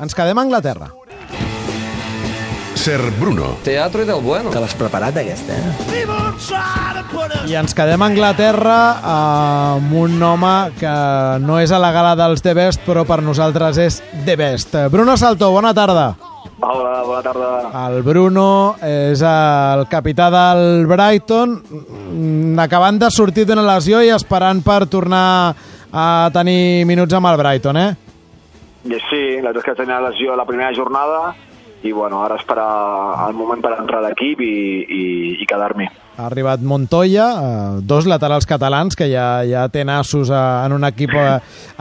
Ens 0.00 0.14
quedem 0.16 0.38
a 0.38 0.42
Anglaterra. 0.42 0.86
Ser 2.76 3.00
Bruno. 3.18 3.56
Teatro 3.62 4.06
del 4.06 4.22
bueno. 4.22 4.48
Te 4.48 4.60
l'has 4.60 4.72
preparat, 4.72 5.18
aquesta, 5.20 5.52
eh? 5.52 6.04
I 7.44 7.56
ens 7.60 7.76
quedem 7.76 8.00
a 8.00 8.08
Anglaterra 8.08 8.76
amb 9.12 9.92
un 10.00 10.22
home 10.22 10.54
que 10.80 10.94
no 11.44 11.58
és 11.60 11.74
a 11.76 11.80
la 11.82 11.90
gala 11.92 12.14
dels 12.16 12.40
The 12.40 12.54
Best, 12.56 12.86
però 12.88 13.04
per 13.04 13.20
nosaltres 13.20 13.82
és 13.84 14.00
The 14.24 14.38
Best. 14.40 14.78
Bruno 14.92 15.18
Saltó, 15.20 15.50
bona 15.52 15.74
tarda. 15.76 16.06
Hola, 16.56 17.02
bona 17.04 17.20
tarda. 17.28 17.52
El 17.84 18.00
Bruno 18.06 18.48
és 18.80 19.20
el 19.20 19.84
capità 19.92 20.30
del 20.32 20.86
Brighton, 20.88 21.52
mm, 21.60 22.64
acabant 22.64 23.04
de 23.04 23.12
sortir 23.12 23.44
d'una 23.44 23.68
lesió 23.74 24.00
i 24.00 24.08
esperant 24.08 24.64
per 24.64 24.86
tornar 24.88 25.54
a 25.92 26.30
tenir 26.32 26.86
minuts 26.88 27.12
amb 27.12 27.26
el 27.34 27.36
Brighton, 27.44 27.76
eh? 27.76 28.05
I 28.86 28.98
sí, 29.10 29.22
la 29.42 29.50
veritat 29.50 29.62
és 29.62 29.66
que 29.66 29.76
tenia 29.82 30.02
lesió 30.04 30.36
la 30.38 30.46
primera 30.46 30.72
jornada 30.74 31.34
i 31.82 31.92
bueno, 31.92 32.22
ara 32.22 32.36
esperar 32.38 33.26
el 33.26 33.34
moment 33.34 33.62
per 33.62 33.74
entrar 33.76 33.98
a 33.98 34.06
l'equip 34.06 34.40
i, 34.40 34.52
i, 34.86 35.02
i 35.42 35.46
quedar-m'hi. 35.48 35.88
Ha 36.16 36.26
arribat 36.30 36.62
Montoya, 36.64 37.26
eh, 37.36 37.80
dos 37.84 38.06
laterals 38.08 38.46
catalans 38.48 38.96
que 38.96 39.10
ja, 39.10 39.42
ja 39.44 39.66
té 39.68 39.82
nassos 39.84 40.30
eh, 40.32 40.44
en 40.64 40.72
un 40.72 40.86
equip 40.88 41.12
eh, 41.12 41.34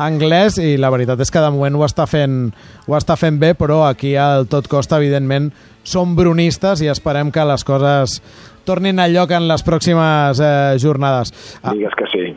anglès 0.03 0.57
i 0.59 0.73
la 0.75 0.89
veritat 0.91 1.21
és 1.23 1.31
que 1.31 1.39
de 1.43 1.51
moment 1.55 1.77
ho 1.79 1.85
està 1.87 2.03
fent, 2.09 2.49
ho 2.87 2.97
està 2.97 3.15
fent 3.15 3.39
bé, 3.39 3.53
però 3.55 3.85
aquí 3.87 4.15
al 4.19 4.49
tot 4.51 4.67
costa, 4.67 4.99
evidentment, 4.99 5.53
som 5.87 6.17
brunistes 6.17 6.83
i 6.83 6.91
esperem 6.91 7.31
que 7.31 7.47
les 7.47 7.63
coses 7.63 8.19
tornin 8.65 8.99
a 8.99 9.07
lloc 9.07 9.31
en 9.37 9.47
les 9.47 9.63
pròximes 9.63 10.39
eh, 10.43 10.75
jornades. 10.81 11.31
Ah, 11.63 11.71
Digues 11.71 11.95
que 11.95 12.11
sí. 12.11 12.27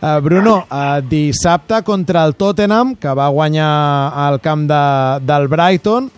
eh, 0.00 0.18
Bruno, 0.22 0.60
eh, 0.70 1.00
dissabte 1.10 1.82
contra 1.84 2.24
el 2.24 2.36
Tottenham, 2.38 2.94
que 2.96 3.12
va 3.12 3.28
guanyar 3.34 3.70
al 4.24 4.40
camp 4.40 4.64
de, 4.70 4.84
del 5.26 5.48
Brighton, 5.52 6.08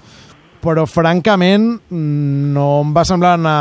però 0.63 0.87
francament 0.87 1.73
mm, 1.89 2.53
no 2.55 2.69
em 2.83 2.93
va 2.95 3.05
semblar 3.09 3.39
una, 3.41 3.57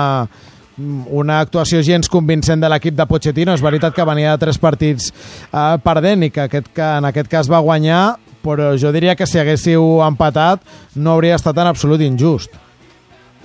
una 0.77 1.39
actuació 1.39 1.81
gens 1.85 2.09
convincent 2.11 2.61
de 2.61 2.69
l'equip 2.71 2.95
de 2.97 3.07
Pochettino. 3.09 3.55
És 3.55 3.63
veritat 3.63 3.95
que 3.95 4.07
venia 4.07 4.35
de 4.35 4.43
tres 4.45 4.59
partits 4.61 5.11
eh, 5.11 5.77
perdent 5.83 6.27
i 6.27 6.31
que, 6.31 6.47
aquest, 6.49 6.69
que 6.75 6.91
en 6.99 7.09
aquest 7.11 7.31
cas 7.31 7.51
va 7.51 7.63
guanyar, 7.63 8.17
però 8.45 8.73
jo 8.77 8.91
diria 8.93 9.15
que 9.17 9.27
si 9.29 9.39
haguéssiu 9.41 10.03
empatat 10.05 10.61
no 10.95 11.15
hauria 11.15 11.39
estat 11.39 11.57
en 11.57 11.71
absolut 11.71 12.03
injust. 12.05 12.53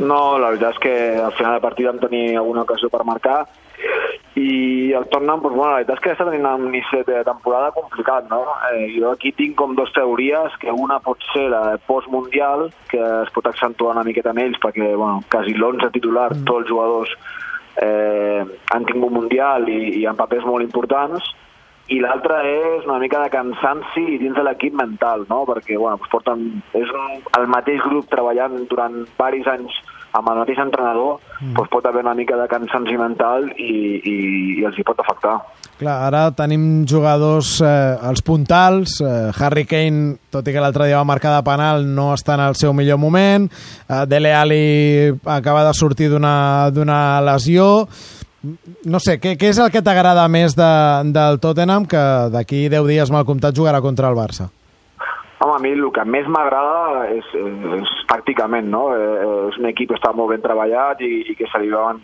No, 0.01 0.39
la 0.41 0.53
veritat 0.53 0.77
és 0.77 0.83
que 0.83 0.95
al 1.21 1.35
final 1.37 1.57
del 1.57 1.65
partit 1.65 1.89
vam 1.89 2.01
tenir 2.01 2.37
alguna 2.41 2.65
ocasió 2.65 2.89
per 2.89 3.05
marcar 3.05 3.43
i 4.39 4.93
el 4.95 5.07
Tottenham, 5.11 5.41
doncs, 5.43 5.57
bueno, 5.57 5.73
la 5.73 5.81
veritat 5.81 5.97
és 5.97 6.03
que 6.05 6.13
està 6.15 6.27
tenint 6.29 6.47
un 6.47 6.69
inici 6.69 7.03
de 7.09 7.23
temporada 7.27 7.73
complicat, 7.75 8.29
no? 8.31 8.45
Eh, 8.71 8.87
jo 8.95 9.11
aquí 9.11 9.33
tinc 9.35 9.57
com 9.59 9.75
dos 9.75 9.91
teories, 9.97 10.55
que 10.63 10.71
una 10.71 11.01
pot 11.03 11.19
ser 11.33 11.49
la 11.51 11.79
postmundial, 11.87 12.69
que 12.93 13.01
es 13.01 13.35
pot 13.35 13.51
accentuar 13.51 13.97
una 13.97 14.07
miqueta 14.07 14.31
en 14.31 14.43
ells, 14.45 14.61
perquè, 14.63 14.95
bueno, 14.95 15.25
quasi 15.33 15.57
l'11 15.57 15.91
titular, 15.97 16.31
mm. 16.31 16.47
tots 16.47 16.63
els 16.63 16.71
jugadors 16.71 17.17
eh, 17.83 18.45
han 18.71 18.87
tingut 18.87 19.13
mundial 19.19 19.69
i, 19.69 19.81
i 20.03 20.07
en 20.07 20.19
papers 20.19 20.47
molt 20.47 20.63
importants, 20.63 21.35
i 21.91 21.99
l'altra 21.99 22.45
és 22.47 22.85
una 22.87 23.01
mica 23.03 23.19
de 23.25 23.31
cansanci 23.33 24.21
dins 24.23 24.37
de 24.37 24.45
l'equip 24.47 24.77
mental, 24.79 25.25
no? 25.31 25.43
perquè 25.49 25.75
bueno, 25.75 25.99
doncs 25.99 26.13
porten, 26.13 26.45
és 26.79 26.93
un, 26.95 27.17
el 27.39 27.49
mateix 27.51 27.83
grup 27.83 28.07
treballant 28.13 28.61
durant 28.71 29.03
varis 29.19 29.51
anys 29.51 29.75
amb 30.17 30.29
el 30.33 30.43
mateix 30.43 30.59
entrenador, 30.63 31.19
mm. 31.41 31.55
doncs 31.57 31.71
pot 31.73 31.87
haver 31.87 32.03
una 32.05 32.17
mica 32.19 32.39
de 32.41 32.49
cansanci 32.51 32.99
mental 32.99 33.49
i, 33.57 33.73
i, 33.99 34.17
i 34.61 34.67
els 34.67 34.79
hi 34.79 34.87
pot 34.87 35.01
afectar. 35.03 35.39
Clar, 35.81 35.97
ara 36.11 36.27
tenim 36.37 36.85
jugadors, 36.85 37.55
eh, 37.65 37.97
els 38.11 38.21
puntals, 38.21 38.99
eh, 39.01 39.31
Harry 39.41 39.65
Kane, 39.65 40.19
tot 40.29 40.45
i 40.45 40.53
que 40.53 40.61
l'altre 40.61 40.91
dia 40.91 40.99
va 41.01 41.09
marcar 41.09 41.33
de 41.39 41.47
penal, 41.47 41.87
no 41.89 42.11
està 42.13 42.37
en 42.37 42.45
el 42.51 42.59
seu 42.61 42.75
millor 42.77 43.01
moment, 43.01 43.49
eh, 43.89 44.05
Dele 44.11 44.35
Alli 44.37 44.65
acaba 45.25 45.65
de 45.65 45.73
sortir 45.75 46.11
d'una 46.13 47.05
lesió, 47.25 47.89
no 48.85 49.01
sé, 49.01 49.19
què, 49.21 49.35
què 49.41 49.51
és 49.53 49.59
el 49.61 49.73
que 49.73 49.83
t'agrada 49.85 50.27
més 50.29 50.57
de, 50.57 50.71
del 51.13 51.41
Tottenham 51.41 51.85
que 51.89 52.05
d'aquí 52.33 52.69
10 52.73 52.87
dies 52.89 53.13
mal 53.13 53.27
comptat 53.29 53.57
jugarà 53.57 53.81
contra 53.85 54.09
el 54.09 54.17
Barça? 54.17 54.49
Home, 55.41 55.55
a 55.57 55.59
mi 55.65 55.71
el 55.73 55.87
que 55.97 56.03
més 56.05 56.27
m'agrada 56.29 57.07
és, 57.15 57.29
és 57.33 57.93
tàcticament, 58.11 58.67
no? 58.69 58.91
Eh, 58.93 59.29
és 59.49 59.57
un 59.57 59.69
equip 59.71 59.89
que 59.89 59.97
està 59.97 60.13
molt 60.13 60.35
ben 60.35 60.43
treballat 60.45 61.01
i, 61.01 61.13
i 61.33 61.37
que 61.39 61.49
se 61.49 61.61
li 61.63 61.71
veuen 61.73 62.03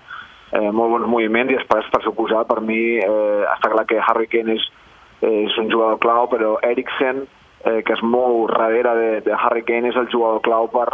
eh, 0.56 0.70
molt 0.72 0.94
bons 0.94 1.10
moviments 1.12 1.52
i 1.52 1.58
després, 1.58 1.90
per 1.92 2.00
suposar, 2.04 2.46
per 2.48 2.62
mi 2.64 2.78
eh, 2.96 3.42
està 3.52 3.72
clar 3.74 3.84
que 3.90 4.00
Harry 4.00 4.30
Kane 4.32 4.56
és, 4.56 4.64
és 5.20 5.58
un 5.60 5.68
jugador 5.68 6.00
clau, 6.00 6.30
però 6.32 6.54
Eriksen, 6.64 7.26
eh, 7.66 7.82
que 7.84 7.98
es 7.98 8.06
mou 8.16 8.46
darrere 8.54 8.96
de, 9.02 9.12
de 9.28 9.36
Harry 9.36 9.66
Kane, 9.68 9.92
és 9.92 10.00
el 10.00 10.08
jugador 10.12 10.40
clau 10.46 10.72
per, 10.72 10.88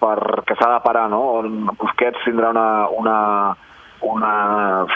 per 0.00 0.16
que 0.48 0.56
s'ha 0.56 0.72
de 0.72 0.80
parar, 0.88 1.06
no? 1.12 1.22
On 1.42 1.76
Busquets 1.76 2.24
tindrà 2.24 2.56
una, 2.56 2.66
una, 2.96 3.16
una 4.08 4.34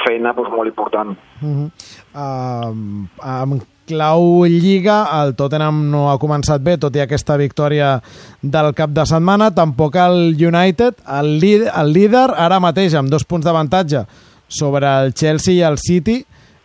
feina 0.01 0.33
doncs, 0.33 0.53
molt 0.57 0.73
important. 0.73 1.17
Uh 1.45 1.49
-huh. 1.53 1.69
uh, 2.17 2.73
amb 3.21 3.76
clau 3.87 4.45
Lliga, 4.51 5.05
el 5.23 5.35
Tottenham 5.39 5.85
no 5.91 6.07
ha 6.11 6.19
començat 6.23 6.63
bé, 6.65 6.77
tot 6.83 6.97
i 6.97 7.03
aquesta 7.05 7.39
victòria 7.41 7.97
del 8.43 8.73
cap 8.77 8.93
de 8.95 9.07
setmana. 9.09 9.53
Tampoc 9.55 9.97
el 10.03 10.35
United, 10.35 11.03
el 11.19 11.37
líder, 11.41 11.71
el 11.75 11.93
líder 11.95 12.29
ara 12.35 12.61
mateix 12.63 12.97
amb 12.99 13.13
dos 13.13 13.25
punts 13.25 13.47
d'avantatge 13.47 14.05
sobre 14.49 14.91
el 15.03 15.15
Chelsea 15.15 15.61
i 15.61 15.63
el 15.67 15.79
City, 15.83 16.21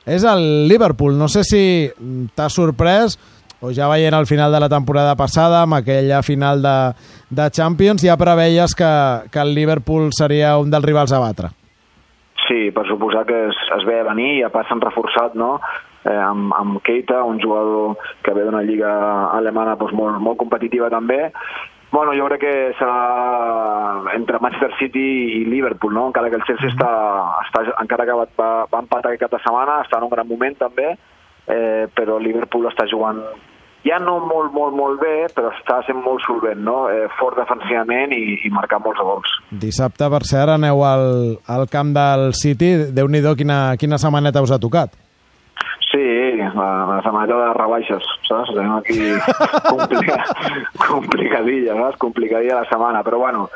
és 0.06 0.26
el 0.26 0.68
Liverpool. 0.70 1.18
No 1.18 1.30
sé 1.30 1.46
si 1.46 1.64
t'ha 2.36 2.50
sorprès 2.50 3.18
o 3.62 3.70
ja 3.72 3.88
veient 3.92 4.18
el 4.18 4.26
final 4.26 4.52
de 4.52 4.60
la 4.60 4.70
temporada 4.70 5.16
passada, 5.16 5.62
amb 5.62 5.78
aquella 5.78 6.24
final 6.26 6.64
de, 6.66 6.78
de 7.30 7.50
Champions, 7.54 8.02
ja 8.02 8.18
preveies 8.18 8.74
que, 8.76 8.92
que 9.32 9.40
el 9.40 9.54
Liverpool 9.54 10.10
seria 10.18 10.56
un 10.58 10.74
dels 10.74 10.86
rivals 10.86 11.14
a 11.14 11.22
batre. 11.22 11.52
Sí, 12.48 12.72
per 12.74 12.88
suposar 12.90 13.22
que 13.30 13.38
es, 13.52 13.60
es 13.78 13.86
ve 13.86 14.00
a 14.02 14.08
venir 14.10 14.32
i 14.40 14.44
a 14.44 14.50
pas 14.52 14.66
s'han 14.68 14.82
reforçat, 14.82 15.38
no?, 15.38 15.60
eh, 16.06 16.18
amb, 16.18 16.54
amb 16.58 16.80
Keita, 16.86 17.24
un 17.24 17.42
jugador 17.42 17.98
que 18.24 18.34
ve 18.34 18.46
d'una 18.48 18.64
lliga 18.64 18.94
alemana 19.32 19.76
doncs, 19.76 19.94
molt, 19.98 20.20
molt 20.20 20.40
competitiva 20.42 20.90
també, 20.90 21.30
Bueno, 21.92 22.14
jo 22.16 22.24
crec 22.30 22.40
que 22.40 22.52
serà 22.80 24.14
entre 24.16 24.40
Manchester 24.40 24.72
City 24.80 25.42
i 25.42 25.44
Liverpool, 25.44 25.92
no? 25.94 26.06
encara 26.08 26.30
que 26.32 26.38
el 26.40 26.46
Chelsea 26.48 26.72
està, 26.72 26.92
està 27.44 27.66
encara 27.84 28.06
que 28.08 28.16
va, 28.16 28.28
va 28.72 28.80
empatar 28.80 29.12
aquest 29.12 29.26
cap 29.26 29.34
de 29.36 29.42
setmana, 29.44 29.82
està 29.84 30.00
en 30.00 30.08
un 30.08 30.14
gran 30.14 30.30
moment 30.30 30.56
també, 30.56 30.94
eh, 31.52 31.90
però 31.92 32.16
Liverpool 32.24 32.72
està 32.72 32.88
jugant 32.88 33.20
ja 33.84 33.98
no 34.00 34.20
molt, 34.24 34.54
molt, 34.54 34.76
molt 34.78 35.02
bé, 35.02 35.28
però 35.36 35.52
està 35.52 35.82
sent 35.88 36.00
molt 36.00 36.24
solvent, 36.24 36.62
no? 36.64 36.86
Eh, 36.94 37.08
fort 37.20 37.36
defensivament 37.42 38.14
i, 38.16 38.38
i 38.46 38.52
marcar 38.54 38.80
molts 38.80 39.02
gols. 39.02 39.38
Dissabte, 39.52 40.08
per 40.14 40.22
cert, 40.30 40.56
aneu 40.56 40.86
al, 40.86 41.08
al 41.50 41.68
camp 41.72 41.92
del 41.98 42.30
City. 42.38 42.94
déu 42.94 43.10
nhi 43.10 43.24
quina, 43.36 43.76
quina 43.82 44.00
setmaneta 44.00 44.44
us 44.46 44.54
ha 44.54 44.62
tocat. 44.62 44.94
La, 46.58 46.70
la 46.90 47.00
setmaneta 47.06 47.38
de 47.40 47.50
rebaixes, 47.58 48.08
saps? 48.28 48.54
Tenim 48.56 48.76
aquí 48.78 49.00
complica, 49.72 50.18
complicadilla, 50.88 51.76
no? 51.78 51.92
complicadilla 52.02 52.62
la 52.62 52.70
setmana, 52.70 53.04
però 53.04 53.20
bueno, 53.22 53.50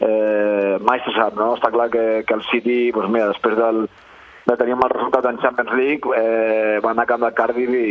eh, 0.00 0.78
mai 0.80 1.02
se 1.04 1.14
sap, 1.16 1.36
no? 1.38 1.54
Està 1.58 1.70
clar 1.74 1.90
que, 1.92 2.06
que 2.26 2.38
el 2.38 2.46
City, 2.50 2.78
doncs 2.96 3.12
mira, 3.12 3.28
després 3.30 3.58
del, 3.58 3.84
de 4.48 4.56
tenir 4.56 4.78
mal 4.80 4.92
resultat 4.92 5.28
en 5.30 5.40
Champions 5.42 5.76
League, 5.76 6.16
eh, 6.16 6.80
va 6.84 6.94
anar 6.94 7.06
a 7.06 7.12
camp 7.12 7.26
de 7.26 7.32
Cardiff 7.36 7.76
i, 7.76 7.90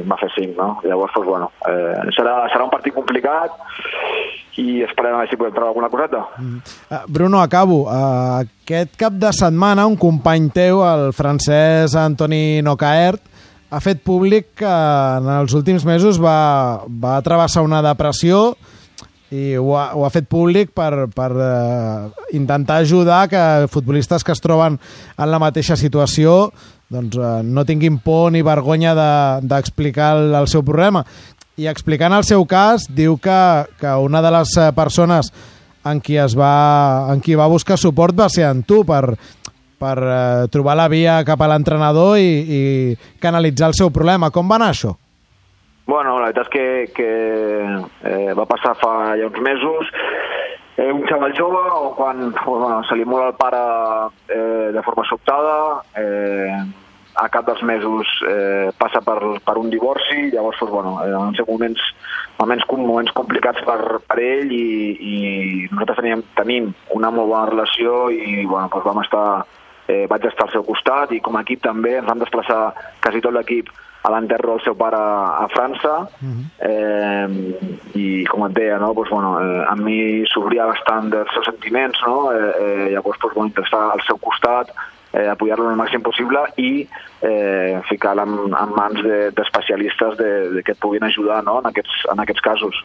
i 0.00 0.06
va 0.08 0.18
fer 0.20 0.30
5, 0.34 0.54
no? 0.58 0.70
Llavors, 0.88 1.14
doncs, 1.14 1.28
bueno, 1.28 1.50
eh, 1.68 2.14
serà, 2.16 2.38
serà 2.52 2.66
un 2.66 2.72
partit 2.72 2.96
complicat 2.96 3.60
i 4.60 4.82
esperem 4.86 5.14
a 5.14 5.20
veure 5.20 5.30
si 5.30 5.38
podem 5.38 5.54
treure 5.54 5.70
alguna 5.72 5.90
coseta. 5.90 6.22
Mm. 6.38 6.58
Uh, 6.88 7.02
Bruno, 7.10 7.40
acabo. 7.42 7.84
Uh, 7.90 8.44
aquest 8.64 8.94
cap 9.00 9.16
de 9.18 9.32
setmana 9.34 9.86
un 9.90 9.98
company 10.00 10.48
teu, 10.54 10.82
el 10.86 11.10
francès 11.16 11.96
Antoni 11.98 12.62
Nocaert, 12.62 13.22
ha 13.74 13.80
fet 13.82 14.04
públic 14.06 14.52
que 14.60 14.70
en 14.70 15.28
els 15.40 15.54
últims 15.56 15.84
mesos 15.88 16.20
va, 16.22 16.84
va 16.86 17.18
travessar 17.26 17.64
una 17.66 17.82
depressió 17.82 18.54
i 19.34 19.56
ho 19.58 19.72
ha, 19.74 19.88
ho 19.98 20.04
ha 20.06 20.12
fet 20.14 20.28
públic 20.30 20.70
per, 20.76 21.08
per 21.10 21.30
uh, 21.32 22.26
intentar 22.36 22.82
ajudar 22.84 23.24
que 23.32 23.42
futbolistes 23.72 24.22
que 24.22 24.34
es 24.34 24.42
troben 24.44 24.78
en 24.78 25.30
la 25.30 25.40
mateixa 25.42 25.78
situació 25.80 26.52
doncs, 26.94 27.16
eh, 27.16 27.42
no 27.42 27.64
tinguin 27.66 27.96
por 27.98 28.30
ni 28.30 28.42
vergonya 28.44 28.92
d'explicar 29.42 30.12
de, 30.14 30.26
el, 30.28 30.34
el 30.42 30.48
seu 30.52 30.62
problema. 30.62 31.02
I 31.58 31.66
explicant 31.70 32.14
el 32.14 32.26
seu 32.28 32.44
cas, 32.46 32.84
diu 32.92 33.16
que, 33.18 33.40
que 33.80 33.94
una 34.04 34.20
de 34.22 34.30
les 34.36 34.52
eh, 34.60 34.68
persones 34.76 35.32
en 35.84 36.00
qui, 36.04 36.18
es 36.20 36.36
va, 36.38 37.10
en 37.12 37.24
qui 37.24 37.34
va 37.34 37.50
buscar 37.50 37.80
suport 37.80 38.14
va 38.16 38.28
ser 38.32 38.46
en 38.48 38.62
tu 38.68 38.82
per, 38.86 39.16
per 39.84 39.96
eh, 40.00 40.48
trobar 40.52 40.78
la 40.80 40.88
via 40.88 41.20
cap 41.28 41.44
a 41.44 41.50
l'entrenador 41.52 42.16
i, 42.18 42.32
i 42.58 42.60
canalitzar 43.20 43.70
el 43.70 43.78
seu 43.78 43.92
problema. 43.92 44.32
Com 44.32 44.48
va 44.48 44.56
anar 44.60 44.72
això? 44.72 44.96
Bueno, 45.84 46.16
la 46.16 46.30
veritat 46.30 46.46
és 46.46 46.52
que, 46.54 46.66
que 46.96 47.08
eh, 48.08 48.32
va 48.32 48.48
passar 48.48 48.72
fa 48.80 48.94
ja 49.20 49.28
uns 49.28 49.42
mesos 49.44 49.90
eh, 50.76 50.90
un 50.90 51.04
xaval 51.06 51.34
jove 51.36 51.60
o 51.60 51.94
quan 51.94 52.32
bueno, 52.46 52.82
se 52.88 52.96
li 52.96 53.04
mor 53.04 53.26
el 53.26 53.36
pare 53.36 53.60
eh, 54.28 54.70
de 54.72 54.82
forma 54.82 55.04
sobtada, 55.08 55.82
eh, 56.00 56.64
a 57.14 57.28
cap 57.30 57.46
dels 57.46 57.62
mesos 57.62 58.08
eh, 58.26 58.70
passa 58.78 59.00
per, 59.04 59.18
per 59.44 59.56
un 59.58 59.70
divorci, 59.70 60.30
llavors 60.32 60.58
doncs, 60.58 60.72
bueno, 60.72 60.96
eh, 61.04 61.12
van 61.12 61.36
ser 61.36 61.46
moments, 61.46 61.82
moments, 62.40 62.66
moments 62.72 63.12
complicats 63.14 63.62
per, 63.66 64.00
per 64.08 64.18
ell 64.18 64.50
i, 64.50 64.64
i 64.98 65.18
nosaltres 65.70 66.00
teníem, 66.00 66.24
tenim 66.34 66.72
una 66.96 67.12
molt 67.14 67.30
bona 67.30 67.52
relació 67.52 68.08
i 68.10 68.42
bueno, 68.42 68.66
doncs 68.72 68.88
vam 68.88 69.02
estar, 69.04 69.28
eh, 69.88 70.06
vaig 70.10 70.24
estar 70.26 70.46
al 70.46 70.52
seu 70.52 70.64
costat 70.64 71.12
i 71.12 71.20
com 71.20 71.36
a 71.36 71.42
equip 71.42 71.62
també 71.62 71.96
ens 71.98 72.06
vam 72.08 72.18
desplaçar 72.22 72.72
quasi 73.02 73.20
tot 73.20 73.32
l'equip 73.36 73.68
a 74.04 74.10
l'enterro 74.12 74.50
del 74.52 74.60
seu 74.60 74.74
pare 74.76 74.98
a 75.00 75.46
França 75.48 75.94
eh, 76.60 77.26
i 77.96 78.24
com 78.28 78.44
et 78.46 78.52
deia, 78.56 78.78
no, 78.78 78.90
doncs, 78.96 79.08
bueno, 79.10 79.30
eh, 79.40 79.62
a 79.64 79.74
mi 79.80 80.24
s'obria 80.28 80.66
bastant 80.68 81.08
dels 81.12 81.30
seus 81.32 81.46
sentiments, 81.48 82.02
no? 82.06 82.30
eh, 82.32 82.50
eh, 82.60 82.90
llavors 82.92 83.18
doncs, 83.22 83.34
bueno, 83.34 83.48
intentar 83.48 83.80
al 83.94 84.02
seu 84.04 84.18
costat, 84.20 84.74
eh, 85.14 85.28
apoyar-lo 85.32 85.70
el 85.70 85.80
màxim 85.80 86.02
possible 86.04 86.42
i 86.60 86.86
eh, 87.22 87.80
ficar-lo 87.88 88.26
en, 88.28 88.52
en 88.52 88.74
mans 88.76 89.00
de- 89.02 89.30
d'especialistes 89.36 90.18
de, 90.20 90.30
de, 90.58 90.62
que 90.62 90.72
et 90.76 90.80
puguin 90.84 91.04
ajudar 91.08 91.42
no? 91.44 91.60
en, 91.62 91.70
aquests, 91.72 92.04
en 92.12 92.20
aquests 92.20 92.44
casos. 92.44 92.84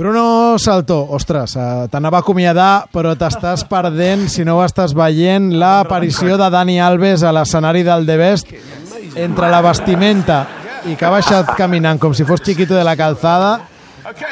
Bruno 0.00 0.56
Saltó, 0.58 1.02
ostres, 1.12 1.56
eh, 1.56 1.88
t'anava 1.92 2.22
a 2.22 2.24
acomiadar, 2.24 2.86
però 2.88 3.12
t'estàs 3.20 3.66
perdent, 3.68 4.30
si 4.32 4.46
no 4.48 4.54
ho 4.56 4.62
estàs 4.64 4.94
veient, 4.96 5.50
l'aparició 5.60 6.38
de 6.40 6.48
Dani 6.48 6.78
Alves 6.80 7.20
a 7.22 7.34
l'escenari 7.36 7.82
del 7.84 8.06
The 8.08 8.16
Best 8.16 8.54
entre 9.20 9.50
la 9.52 9.60
vestimenta 9.60 10.38
i 10.88 10.96
que 10.96 11.04
ha 11.04 11.12
baixat 11.12 11.52
caminant 11.58 12.00
com 12.00 12.14
si 12.16 12.24
fos 12.24 12.40
Chiquito 12.40 12.74
de 12.78 12.84
la 12.86 12.96
calzada. 12.96 13.58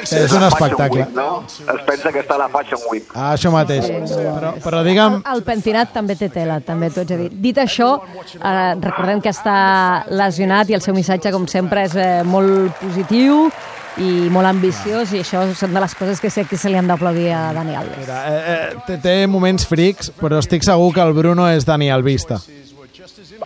És 0.09 0.33
un 0.33 0.43
espectacle. 0.43 1.05
Week, 1.05 1.15
no? 1.15 1.45
Es 1.47 1.83
pensa 1.87 2.11
que 2.11 2.23
està 2.25 2.39
a 2.39 2.41
la 2.41 2.49
Fashion 2.49 2.81
Week. 2.91 3.11
Ah, 3.13 3.35
això 3.35 3.53
mateix. 3.53 3.85
Però, 4.09 4.55
però 4.65 4.81
digue'm, 4.83 5.21
El 5.29 5.43
pentinat 5.45 5.93
també 5.93 6.17
té 6.17 6.31
tela, 6.33 6.63
també 6.65 6.89
t'ho 6.89 7.05
haig 7.05 7.13
de 7.13 7.19
dir. 7.21 7.29
Dit 7.45 7.61
això, 7.61 7.91
eh, 8.01 8.75
recordem 8.81 9.21
que 9.21 9.29
està 9.29 10.07
lesionat 10.09 10.73
i 10.73 10.79
el 10.79 10.81
seu 10.81 10.97
missatge, 10.97 11.31
com 11.31 11.45
sempre, 11.47 11.85
és 11.85 11.95
eh, 11.95 12.23
molt 12.25 12.81
positiu 12.81 13.51
i 13.99 14.29
molt 14.31 14.47
ambiciós 14.47 15.13
i 15.13 15.23
això 15.23 15.43
són 15.59 15.75
de 15.75 15.83
les 15.83 15.95
coses 15.99 16.21
que 16.23 16.31
sé 16.31 16.45
que 16.49 16.57
se 16.57 16.71
li 16.71 16.79
han 16.79 16.87
d'aplaudir 16.87 17.33
a 17.35 17.53
Dani 17.57 17.75
Alves. 17.77 17.99
mira, 17.99 18.19
eh, 18.29 18.55
eh, 18.55 18.77
té, 18.87 18.99
té 19.03 19.15
moments 19.27 19.67
frics, 19.67 20.13
però 20.21 20.39
estic 20.39 20.63
segur 20.67 20.93
que 20.95 21.03
el 21.03 21.13
Bruno 21.17 21.49
és 21.51 21.67
Dani 21.67 21.91
Alvista. 21.91 22.39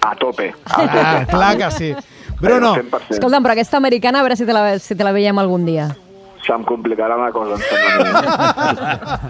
A 0.03 0.15
tope. 0.19 0.53
Ah, 0.67 1.25
clar 1.29 1.57
que 1.57 1.71
sí. 1.71 1.93
Bruno, 2.41 2.75
100%. 2.75 3.15
Escolta'm, 3.17 3.43
però 3.45 3.53
aquesta 3.55 3.77
americana, 3.79 4.19
a 4.21 4.23
veure 4.27 4.37
si 4.37 4.47
te 4.47 4.53
la, 4.53 4.79
si 4.83 4.97
te 4.99 5.05
la 5.05 5.13
veiem 5.15 5.39
algun 5.39 5.65
dia. 5.65 5.91
Se'm 6.43 6.65
complicarà 6.67 7.15
una 7.17 7.31
cosa, 7.31 7.55
em 7.55 7.63
sembla. 7.69 9.21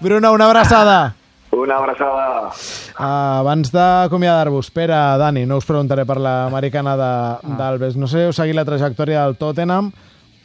Bruno, 0.00 0.32
una 0.32 0.46
abraçada. 0.46 1.14
Una 1.52 1.76
abraçada. 1.76 2.48
Uh, 2.96 3.42
abans 3.42 3.68
d'acomiadar-vos, 3.74 4.70
Pere, 4.72 4.96
Dani, 5.20 5.44
no 5.44 5.58
us 5.60 5.68
preguntaré 5.68 6.06
per 6.08 6.16
l'americana 6.16 6.96
d'Alves. 6.96 7.98
No 8.00 8.08
sé, 8.08 8.24
heu 8.24 8.32
seguit 8.32 8.56
la 8.56 8.64
trajectòria 8.64 9.26
del 9.26 9.36
Tottenham, 9.36 9.92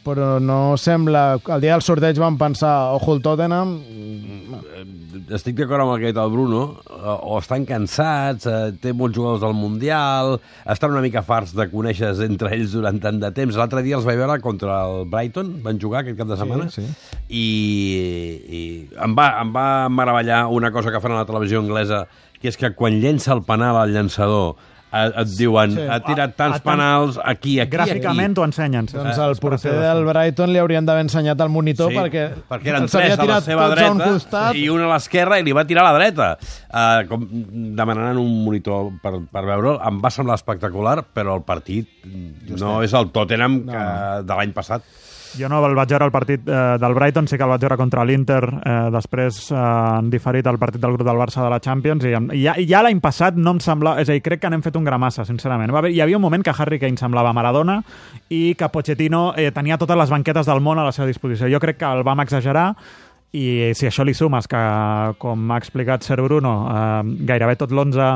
però 0.08 0.38
no 0.40 0.78
sembla... 0.80 1.38
El 1.44 1.64
dia 1.64 1.76
del 1.76 1.84
sorteig 1.84 2.20
vam 2.22 2.38
pensar, 2.40 2.94
ojo 2.96 3.18
el 3.18 3.24
Tottenham... 3.26 3.78
estic 5.34 5.58
d'acord 5.58 5.84
amb 5.84 6.00
dit 6.00 6.16
el 6.16 6.30
Bruno, 6.32 6.62
o, 6.80 7.14
o 7.34 7.40
estan 7.42 7.66
cansats, 7.68 8.46
eh, 8.48 8.70
té 8.80 8.94
molts 8.96 9.18
jugadors 9.18 9.42
del 9.44 9.56
Mundial, 9.58 10.38
estan 10.72 10.94
una 10.94 11.02
mica 11.04 11.24
farts 11.26 11.52
de 11.58 11.66
conèixer 11.68 12.14
entre 12.24 12.54
ells 12.56 12.72
durant 12.78 13.02
tant 13.04 13.20
de 13.20 13.32
temps. 13.36 13.58
L'altre 13.60 13.84
dia 13.84 13.98
els 13.98 14.08
vaig 14.08 14.22
veure 14.22 14.38
contra 14.46 14.78
el 14.86 15.04
Brighton, 15.12 15.52
van 15.66 15.82
jugar 15.84 16.06
aquest 16.06 16.22
cap 16.22 16.32
de 16.32 16.40
setmana, 16.40 16.70
sí. 16.72 16.86
i, 17.28 17.44
i 18.48 18.64
em, 19.04 19.18
va, 19.18 19.28
em 19.42 19.52
va 19.58 19.68
meravellar 19.92 20.46
una 20.54 20.72
cosa 20.72 20.96
que 20.96 21.04
fan 21.04 21.18
a 21.18 21.20
la 21.26 21.28
televisió 21.28 21.60
anglesa, 21.66 22.06
que 22.40 22.48
és 22.54 22.60
que 22.60 22.72
quan 22.78 23.02
llença 23.04 23.36
el 23.36 23.44
penal 23.44 23.82
al 23.82 23.92
llançador 23.92 24.56
eh, 24.56 24.77
et 25.06 25.28
diuen, 25.38 25.72
Sí. 25.76 25.82
ha 25.90 26.00
tirat 26.02 26.30
A- 26.32 26.36
tants 26.36 26.56
a 26.58 26.60
tant- 26.60 26.64
penals 26.64 27.20
aquí, 27.24 27.60
aquí, 27.60 27.72
Gràficament 27.78 28.26
aquí. 28.32 28.34
t'ho 28.36 28.44
ensenyen. 28.46 28.86
Doncs 28.88 29.18
Eh, 29.18 29.22
el 29.24 29.32
és 29.32 29.40
porter 29.40 29.74
del 29.74 30.04
Brighton 30.06 30.52
li 30.54 30.60
haurien 30.60 30.86
d'haver 30.86 31.02
ensenyat 31.06 31.40
el 31.42 31.50
monitor 31.50 31.92
Sí, 31.92 31.98
perquè, 31.98 32.24
perquè 32.50 32.68
eren 32.74 32.86
tres 32.88 33.18
a 33.20 33.26
la 33.26 33.42
seva 33.42 33.68
tots 33.70 33.82
a 33.82 33.92
un 33.92 33.98
dreta 33.98 34.12
costat. 34.14 34.56
i 34.56 34.68
un 34.70 34.82
a 34.82 34.88
l'esquerra 34.94 35.40
i 35.40 35.44
li 35.44 35.52
va 35.52 35.66
tirar 35.66 35.86
a 35.86 35.92
la 35.92 35.98
dreta. 36.00 36.38
Uh, 36.68 37.08
com 37.08 37.28
demanant 37.76 38.18
un 38.18 38.44
monitor 38.44 38.92
per, 39.02 39.14
per 39.32 39.44
veure'l. 39.46 39.80
Em 39.88 40.02
va 40.02 40.10
semblar 40.10 40.36
espectacular, 40.36 41.04
però 41.14 41.36
el 41.38 41.44
partit 41.44 41.88
no 42.60 42.82
és 42.84 42.94
el 42.94 43.10
Tottenham 43.12 43.66
que, 43.66 44.24
de 44.24 44.34
l'any 44.36 44.52
passat. 44.54 44.82
Jo 45.36 45.50
no 45.52 45.60
el 45.66 45.76
vaig 45.76 45.92
veure 45.92 46.08
el 46.08 46.14
partit 46.14 46.48
eh, 46.48 46.78
del 46.80 46.96
Brighton, 46.96 47.28
sí 47.28 47.38
que 47.38 47.44
el 47.44 47.52
vaig 47.52 47.64
veure 47.66 47.78
contra 47.80 48.06
l'Inter, 48.08 48.42
eh, 48.58 48.76
després 48.94 49.40
eh, 49.52 49.58
han 49.58 50.12
diferit 50.14 50.48
el 50.48 50.60
partit 50.62 50.82
del 50.82 50.96
grup 50.96 51.08
del 51.08 51.20
Barça 51.20 51.44
de 51.44 51.50
la 51.52 51.60
Champions, 51.64 52.06
i, 52.08 52.14
ja, 52.44 52.56
ja 52.58 52.84
l'any 52.86 53.02
passat 53.04 53.36
no 53.36 53.58
em 53.58 53.62
semblava... 53.64 54.02
És 54.02 54.10
a 54.10 54.16
dir, 54.16 54.24
crec 54.26 54.42
que 54.44 54.52
n'hem 54.54 54.64
fet 54.66 54.78
un 54.80 54.88
gramassa, 54.88 55.26
sincerament. 55.28 55.74
Va 55.74 55.82
haver, 55.84 55.92
hi 55.96 56.02
havia 56.06 56.20
un 56.20 56.24
moment 56.24 56.46
que 56.46 56.54
Harry 56.56 56.80
Kane 56.80 57.00
semblava 57.00 57.34
Maradona 57.36 57.82
i 58.30 58.54
que 58.58 58.72
Pochettino 58.72 59.32
eh, 59.36 59.52
tenia 59.56 59.80
totes 59.82 60.00
les 60.00 60.14
banquetes 60.14 60.48
del 60.48 60.64
món 60.64 60.80
a 60.80 60.88
la 60.88 60.96
seva 60.96 61.10
disposició. 61.10 61.52
Jo 61.52 61.62
crec 61.64 61.82
que 61.82 61.92
el 61.92 62.06
vam 62.08 62.24
exagerar 62.24 62.72
i 63.38 63.48
si 63.78 63.88
això 63.90 64.06
li 64.08 64.16
sumes 64.18 64.50
que, 64.50 64.60
com 65.22 65.52
ha 65.52 65.62
explicat 65.62 66.06
Ser 66.06 66.20
Bruno, 66.24 66.54
eh, 66.72 67.16
gairebé 67.30 67.58
tot 67.60 67.74
l'11 67.74 68.12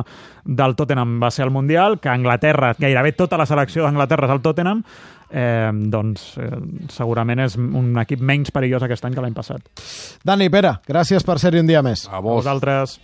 del 0.46 0.76
Tottenham 0.76 1.20
va 1.22 1.30
ser 1.32 1.46
al 1.46 1.54
Mundial, 1.54 2.00
que 2.02 2.10
Anglaterra, 2.10 2.74
gairebé 2.80 3.14
tota 3.18 3.38
la 3.38 3.46
selecció 3.50 3.86
d'Anglaterra 3.86 4.30
és 4.30 4.36
el 4.36 4.42
Tottenham, 4.42 4.84
eh, 5.32 5.70
doncs 5.94 6.26
eh, 6.42 6.50
segurament 6.92 7.44
és 7.46 7.58
un 7.58 7.94
equip 8.02 8.22
menys 8.26 8.54
perillós 8.54 8.84
aquest 8.86 9.06
any 9.06 9.16
que 9.16 9.24
l'any 9.24 9.38
passat. 9.38 9.86
Dani, 10.26 10.50
Pere, 10.54 10.78
gràcies 10.88 11.26
per 11.28 11.38
ser-hi 11.42 11.62
un 11.62 11.70
dia 11.70 11.84
més. 11.86 12.08
A 12.10 12.20
vos. 12.20 12.42
Vosaltres... 12.42 13.00